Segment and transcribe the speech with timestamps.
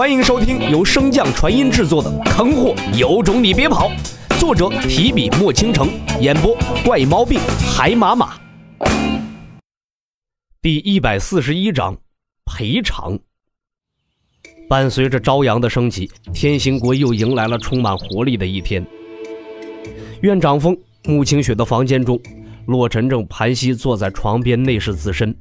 [0.00, 3.90] 欢迎收听由升降传音制作的《坑货有种你别跑》，
[4.40, 5.90] 作者提笔墨倾城，
[6.22, 7.38] 演播怪毛病
[7.70, 8.40] 海马马。
[10.62, 11.94] 第一百四十一章
[12.46, 13.18] 赔偿。
[14.70, 18.82] 伴随着朝阳的升起，天行国又迎来了充满活力的一天。
[20.22, 20.74] 院长峰、
[21.04, 22.18] 穆清雪的房间中，
[22.64, 25.36] 洛尘正盘膝坐在床边内视自身，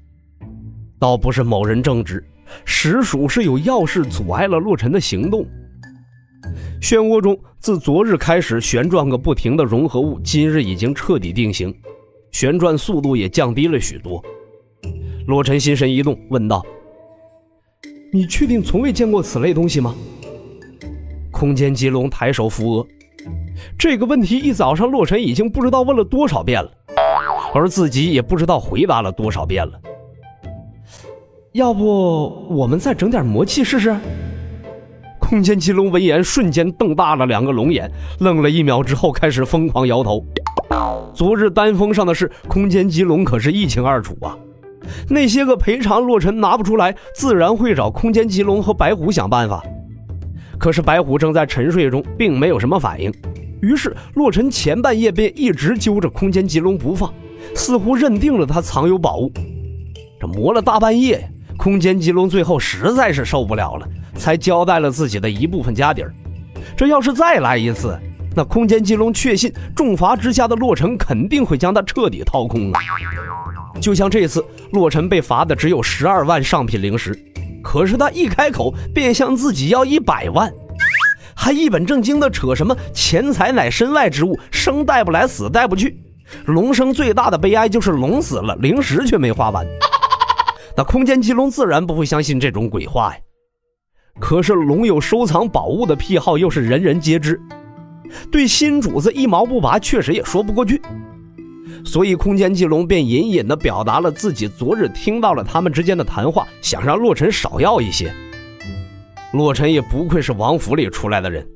[0.99, 2.21] 倒不是某人正直。
[2.65, 5.45] 实属是有要事阻碍了洛尘的行动。
[6.81, 11.75] 漩涡中，自昨日开始旋转个不停的融合物，今日已经彻底定型，
[12.31, 14.23] 旋转速度也降低了许多。
[15.27, 16.65] 洛尘心神一动，问道
[18.11, 19.93] ：“你确定从未见过此类东西吗？”
[21.31, 22.87] 空间棘龙抬手扶额。
[23.77, 26.71] 这个问题一早上洛尘已经不知道问了多少遍了，
[27.53, 29.79] 而自己也不知道回答了多少遍了。
[31.53, 33.95] 要不我们再整点魔气试试？
[35.19, 40.23] 空间棘龙闻言，瞬间瞪大了两个龙眼，愣了一秒之后，开始疯狂摇头。
[41.11, 44.37] 昨日丹峰上的事，空间棘龙可是一清二楚啊。
[45.09, 49.63] 那些个赔偿，洛尘拿不出来，自然会找空间棘龙和白虎想办法。
[50.59, 53.11] 可是白虎正在沉睡中，并没有什么反应。
[53.63, 57.11] 于是洛尘前半夜便一直揪着空间棘龙不放，
[57.55, 59.31] 似乎认定了他藏有宝物。
[60.19, 61.27] 这磨了大半夜呀。
[61.59, 66.13] 空间金龙最后实在是受不了了，才交代了自己的一部分家底儿。
[66.77, 67.99] 这要是再来一次，
[68.33, 72.79] 那空间金龙确信重罚之下的洛尘肯定会将他彻底掏空啊！
[73.81, 77.13] 就像这次，洛尘被罚的只有十二万上品灵石，
[77.61, 80.49] 可是他一开口便向自己要一百万，
[81.35, 86.01] 还一本正经的扯什么钱财乃身外之物，生带不来，死带不去。
[86.45, 89.67] 龙生最大的悲哀就是龙死了，灵石却没花完。
[90.77, 93.21] 那空间棘龙自然不会相信这种鬼话呀。
[94.19, 97.39] 可是龙有收藏宝物的癖好，又是人人皆知，
[98.31, 100.81] 对新主子一毛不拔，确实也说不过去。
[101.85, 108.13] 所以空间棘龙便隐隐地表达了自己昨日听到了他们之间的谈话，想让洛尘少要一些。
[109.31, 111.47] 洛尘也不愧是王府里出来的人，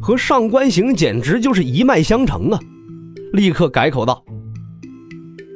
[0.00, 2.58] 和上官行简直就是一脉相承啊！
[3.32, 4.24] 立刻改口道：“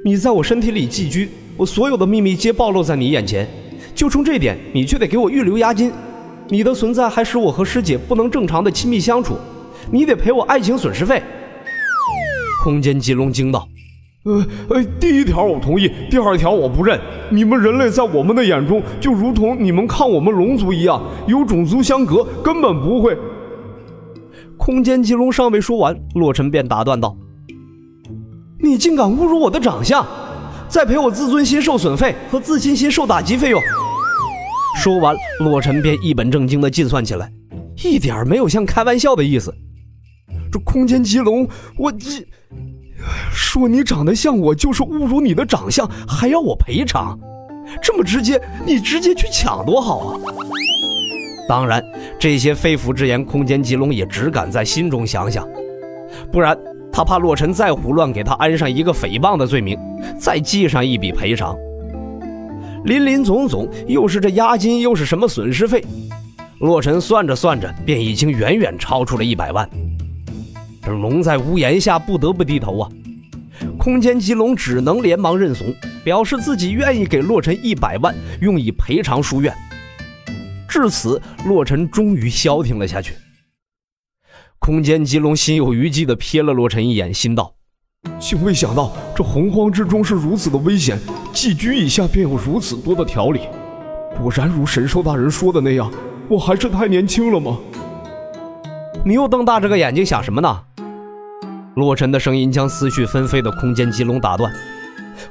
[0.04, 3.49] 你在我身体里寄居。”我所有的秘密皆暴露在你眼前，
[3.95, 5.93] 就冲这点，你却得给我预留押金。
[6.49, 9.37] 你的存在还使我和师姐不能正常的亲密相处，
[9.91, 11.23] 你得赔我爱情损失费。
[12.63, 13.67] 空间棘龙惊道
[14.25, 16.99] ：“呃呃，第一条我同意，第二条我不认。
[17.31, 23.17] 你们人类在我们的眼中，就如同你们看我们龙族一样，有种族相隔，根本不会。”
[24.57, 27.17] 空间棘龙尚未说完，洛尘便打断道
[28.63, 30.07] ：“你竟敢侮辱我的长相！”
[30.72, 33.60] 再赔我自尊心受损费和自信心受打击费用。
[34.83, 37.31] 说完，洛尘便一本正经地计算起来，
[37.84, 39.55] 一点没有像开玩笑的意思。
[40.50, 41.47] 这空间棘龙，
[41.77, 42.27] 我这
[43.31, 47.19] 说你长得像我就是侮辱你的长相，还要我赔偿？
[47.83, 50.21] 这么直接，你直接去抢多好啊！
[51.47, 51.84] 当然，
[52.19, 55.47] 这些肺腑之言，空间棘龙也只敢在心中想想，
[56.33, 56.59] 不然。
[56.92, 59.78] 他怕洛尘再胡乱给他安上一个诽谤的罪名，
[60.19, 61.56] 再记上一笔赔偿。
[62.84, 65.82] 林林总总，又是这押金，又是什么损失费，
[66.58, 69.69] 洛尘算着算着，便已经远远超出了一百万。
[70.82, 72.88] 这龙在屋檐下不得不低头啊！
[73.78, 75.72] 空间棘龙只能连忙认怂，
[76.03, 79.54] 表示自己愿意给洛尘一百万，用以赔偿书院。
[80.69, 83.14] 至此，洛尘终于消停了下去。
[84.65, 87.53] 空间棘龙心有余悸地瞥了洛尘一眼，心道
[88.21, 90.97] ：“竟未想到这洪荒之中是如此的危险，
[91.33, 93.41] 寄居一下便有如此多的条理。
[94.17, 95.91] 果然如神兽大人说的那样，
[96.28, 97.59] 我还是太年轻了吗？”
[99.05, 100.62] 你又瞪大这个眼睛想什么呢？
[101.75, 104.53] 洛尘的声音将思绪纷飞的空间棘龙打断。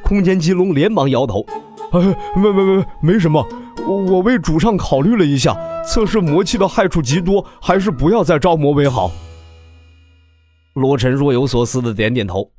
[0.03, 1.45] 空间棘龙连忙摇头
[1.93, 2.01] ：“哎，
[2.35, 3.47] 没没没，没什么。
[3.87, 9.09] 我为主上考虑了一下。”测试魔气的害处极多，还是不要再招魔为好。
[10.73, 12.49] 罗尘若有所思的点点头，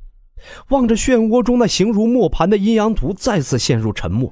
[0.69, 4.31] 望着漩涡中那形如磨盘的阴阳图，再次陷入沉默。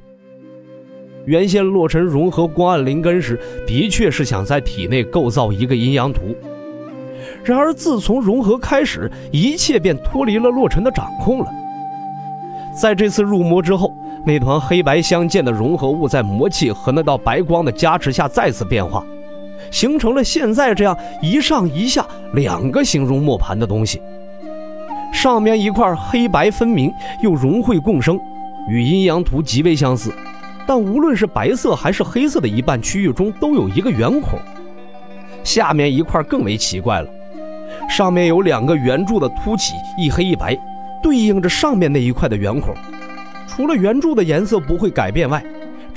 [1.26, 6.36] 原先洛尘融合光暗灵根时，的确是想在体内构造一个阴阳图，
[7.44, 11.48] 然而自从融合开始，一切便脱离了洛尘的掌控了。
[12.80, 13.94] 在这次入魔之后。
[14.24, 19.04] 那团黑白相间的融合物，在魔气和那道白光的加持下再次变化，
[19.72, 24.00] 形成了现在这样一上一下两个形容磨盘的东西。
[25.12, 28.20] 上面一块黑白分明又融会共生，
[28.70, 30.14] 与阴阳图极为相似，
[30.66, 34.40] 但无论是白色还是黑色的一半区域中都有一个圆孔，
[35.44, 37.10] 下面一块更为奇怪了，
[37.90, 40.58] 上面有两个圆柱的凸起，一黑一白，
[41.04, 42.74] 对应着上面那一块的圆孔。
[43.48, 45.44] 除了圆柱的颜色不会改变外，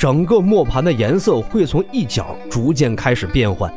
[0.04, 3.72] 整个磨盘的颜色会从一角逐渐开始变换，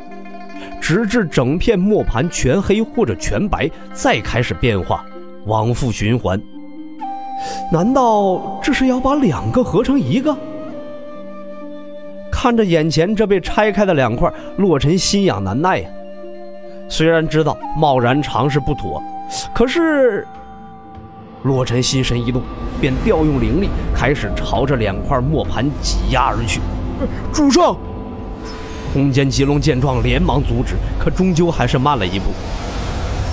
[0.78, 5.02] 直至整片磨盘全黑或者全白，再开始变化，
[5.46, 6.38] 往复循环。
[7.72, 10.36] 难道这是要把两个合成一个？
[12.30, 15.88] 看着眼前这被拆开的两块，洛尘心痒难耐呀。
[16.90, 19.02] 虽然知道贸然尝试不妥，
[19.54, 20.28] 可是
[21.42, 22.42] 洛尘心神一动，
[22.80, 26.60] 便调用灵力，开始朝着两块磨盘挤压而去。
[27.32, 27.76] 主上，
[28.92, 32.26] 空间棘龙见状，连忙阻止，可终究还是慢了一步。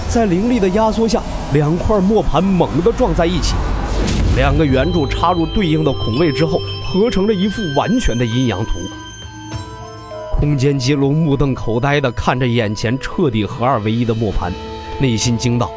[0.07, 1.21] 在灵力的压缩下，
[1.53, 3.55] 两块磨盘猛地撞在一起。
[4.37, 8.71] 两个圆柱插入对应的孔位之后，合成了一幅完全的阴阳图。
[10.37, 14.51] 空间棘龙目瞪口呆地看着眼前彻底合二为一的磨盘，
[14.99, 15.71] 内心惊道：“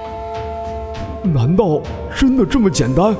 [1.22, 1.80] 难道
[2.16, 3.14] 真的这么简单？”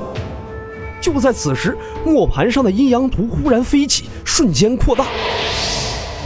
[1.01, 5.05] 就在此时，磨盘上的阴阳图忽然飞起，瞬间扩大。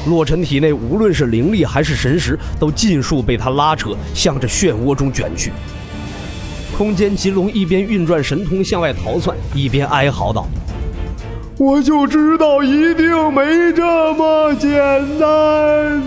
[0.07, 5.51] 洛尘体内无论是灵力还是神识，都尽数被他拉扯，向着漩涡中卷去。
[6.75, 10.47] 空间棘龙一边运转神通向外逃窜，一边哀嚎道
[11.59, 14.71] ：“我就知道一定没这么简
[15.19, 16.01] 单。”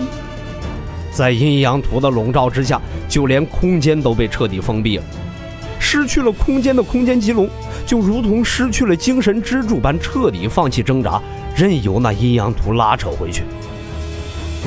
[1.09, 5.03] 在阴阳图的笼罩之下，就连空间都被彻底封闭了。
[5.79, 7.49] 失去了空间的空间棘龙，
[7.85, 11.21] 就如同失去了精神支柱般，彻底放弃挣扎，
[11.55, 13.43] 任由那阴阳图拉扯回去。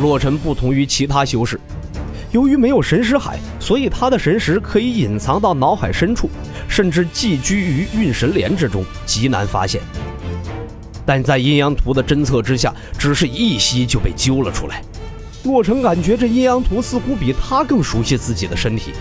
[0.01, 1.61] 洛尘不同于其他修士。
[2.33, 6.31] 由于没有神识海，所以他的神识可以隐藏到脑海深处，
[6.69, 9.81] 甚至寄居于运神莲之中，极难发现。
[11.05, 14.81] 但在阴阳图的侦测之下，只是一吸就被揪了出来。
[15.43, 18.93] 洛尘感觉这阴阳图似乎比他更熟悉自己的身体。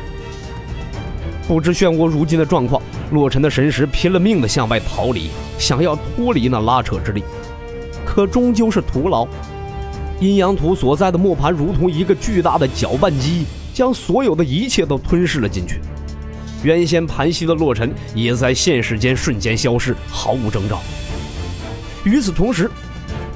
[1.50, 2.80] 不知漩涡如今的状况，
[3.12, 7.24] 洛尘的神识拼了命的向外逃离，想要脱离那拉扯之力，
[8.06, 9.28] 可终究是徒劳。
[10.19, 15.80] 阴阳图所在的磨盘如同一个巨大的搅拌机，将所有的一切都吞噬了进去。
[16.62, 20.80] 原先盘膝的洛尘也在现实间瞬间消失，毫无征兆。
[22.04, 22.69] 与此同时，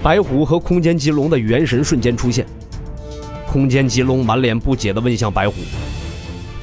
[0.04, 2.46] 白虎和空间棘龙的元神瞬间出现。
[3.48, 5.56] 空间棘龙满脸不解地问向白虎：“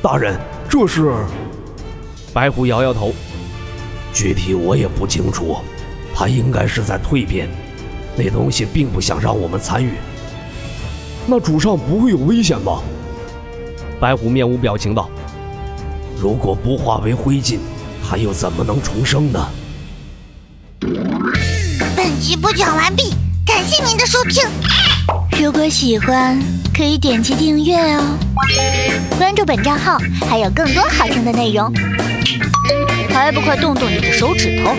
[0.00, 0.38] 大人，
[0.69, 1.12] 这是？”
[2.32, 3.12] 白虎摇摇头
[4.15, 5.56] ：“具体我也不清楚，
[6.15, 7.49] 他应该是在蜕变。
[8.17, 9.94] 那东西并不想让我们参与。”
[11.27, 12.81] 那主上不会有危险吧？
[14.00, 15.11] 白虎面无表情道
[16.21, 17.59] ：“如果不化为灰烬，
[18.03, 19.49] 还又怎么能重生呢？”
[21.97, 23.12] 本集播讲完毕，
[23.44, 24.44] 感谢您的收听。
[25.42, 26.38] 如果喜欢，
[26.76, 28.02] 可以点击订阅哦，
[29.16, 29.96] 关注本账号
[30.28, 31.72] 还有更多好听的内容。
[33.08, 34.75] 还不快动动你的手指头！